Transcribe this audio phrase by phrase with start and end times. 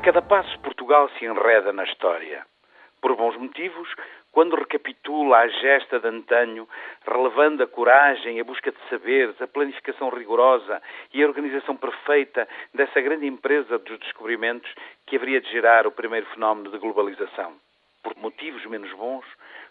[0.00, 2.46] cada passo, Portugal se enreda na história.
[3.00, 3.88] Por bons motivos,
[4.30, 6.68] quando recapitula a gesta de antanho,
[7.06, 10.80] relevando a coragem, a busca de saberes, a planificação rigorosa
[11.12, 14.72] e a organização perfeita dessa grande empresa dos descobrimentos
[15.06, 17.54] que haveria de gerar o primeiro fenómeno de globalização.
[18.02, 19.24] Por motivos menos bons,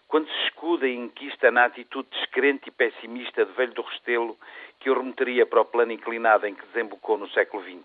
[0.08, 4.36] quando se escuda e inquista na atitude descrente e pessimista de Velho do Restelo
[4.80, 7.84] que o remeteria para o plano inclinado em que desembocou no século XX.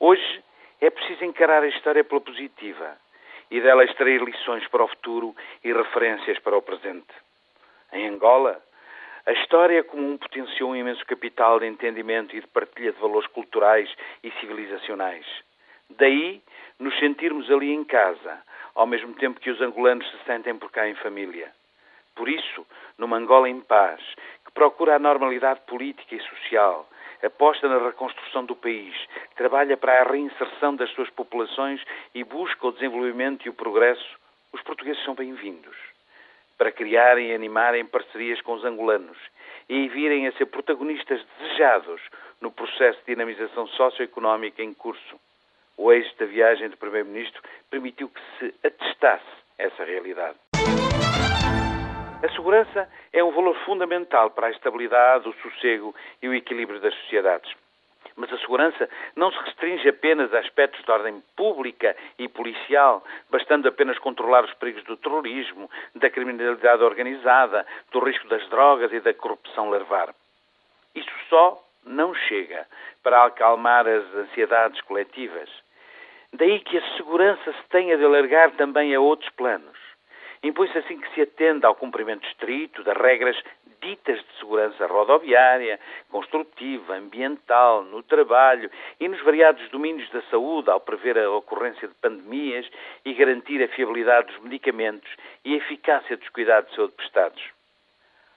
[0.00, 0.42] Hoje
[0.80, 2.96] é preciso encarar a história pela positiva
[3.50, 7.12] e dela extrair lições para o futuro e referências para o presente.
[7.92, 8.62] Em Angola,
[9.26, 13.92] a história comum potenciou um imenso capital de entendimento e de partilha de valores culturais
[14.22, 15.26] e civilizacionais.
[15.90, 16.42] Daí
[16.78, 18.42] nos sentirmos ali em casa,
[18.74, 21.52] ao mesmo tempo que os angolanos se sentem por cá em família.
[22.14, 24.00] Por isso, numa Angola em paz,
[24.44, 26.88] que procura a normalidade política e social,
[27.26, 28.94] aposta na reconstrução do país,
[29.36, 31.82] trabalha para a reinserção das suas populações
[32.14, 34.18] e busca o desenvolvimento e o progresso,
[34.52, 35.76] os portugueses são bem-vindos.
[36.56, 39.18] Para criarem e animarem parcerias com os angolanos
[39.68, 42.00] e virem a ser protagonistas desejados
[42.40, 45.20] no processo de dinamização socioeconómica em curso.
[45.76, 49.24] O êxito da viagem do Primeiro-Ministro permitiu que se atestasse
[49.58, 50.47] essa realidade.
[52.20, 56.92] A segurança é um valor fundamental para a estabilidade, o sossego e o equilíbrio das
[57.02, 57.48] sociedades.
[58.16, 63.68] Mas a segurança não se restringe apenas a aspectos de ordem pública e policial, bastando
[63.68, 69.14] apenas controlar os perigos do terrorismo, da criminalidade organizada, do risco das drogas e da
[69.14, 70.12] corrupção larvar.
[70.96, 72.66] Isso só não chega
[73.00, 75.48] para acalmar as ansiedades coletivas.
[76.32, 79.87] Daí que a segurança se tenha de alargar também a outros planos.
[80.42, 83.36] Impõe-se assim que se atenda ao cumprimento estrito das regras
[83.80, 85.78] ditas de segurança rodoviária,
[86.10, 88.70] construtiva, ambiental, no trabalho
[89.00, 92.68] e nos variados domínios da saúde, ao prever a ocorrência de pandemias
[93.04, 95.10] e garantir a fiabilidade dos medicamentos
[95.44, 97.42] e a eficácia dos cuidados de saúde prestados.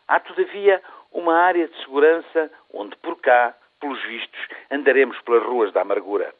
[0.07, 0.81] Há, todavia,
[1.11, 4.39] uma área de segurança onde, por cá, pelos vistos,
[4.69, 6.33] andaremos pelas ruas da amargura.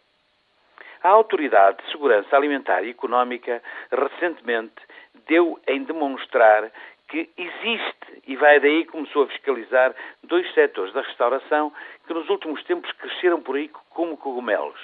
[1.03, 4.75] A Autoridade de Segurança Alimentar e Económica recentemente
[5.31, 6.69] deu em demonstrar
[7.08, 11.72] que existe e vai daí começou a fiscalizar dois setores da restauração
[12.06, 14.80] que nos últimos tempos cresceram por aí como cogumelos.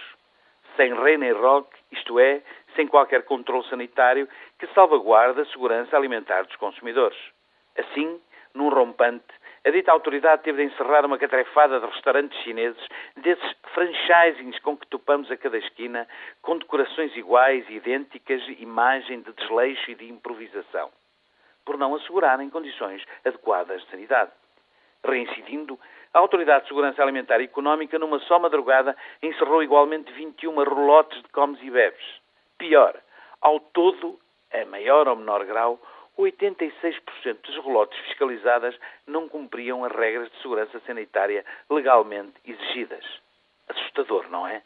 [0.78, 2.42] Sem rei nem roque, isto é,
[2.78, 4.26] sem qualquer controle sanitário
[4.58, 7.18] que salvaguarde a segurança alimentar dos consumidores.
[7.78, 8.18] Assim,
[8.54, 9.34] num rompante,
[9.68, 12.82] a dita autoridade teve de encerrar uma catrefada de restaurantes chineses,
[13.18, 16.08] desses franchisings com que topamos a cada esquina,
[16.42, 20.90] com decorações iguais, idênticas, imagem de desleixo e de improvisação,
[21.66, 24.32] por não assegurarem condições adequadas de sanidade.
[25.04, 25.78] Reincidindo,
[26.14, 31.28] a Autoridade de Segurança Alimentar e Económica, numa só madrugada, encerrou igualmente 21 relotes de
[31.28, 32.06] comes e bebes.
[32.58, 32.98] Pior,
[33.42, 34.18] ao todo,
[34.54, 35.78] a maior ou menor grau,
[36.18, 37.02] 86%
[37.44, 43.06] dos relotes fiscalizadas não cumpriam as regras de segurança sanitária legalmente exigidas.
[43.68, 44.62] Assustador, não é?